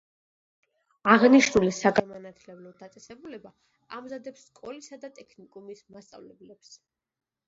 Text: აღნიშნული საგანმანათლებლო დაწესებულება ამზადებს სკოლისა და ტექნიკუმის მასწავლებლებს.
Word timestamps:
აღნიშნული 1.15 1.67
საგანმანათლებლო 1.79 2.71
დაწესებულება 2.79 3.51
ამზადებს 3.97 4.47
სკოლისა 4.47 4.99
და 5.05 5.11
ტექნიკუმის 5.19 5.85
მასწავლებლებს. 5.97 6.73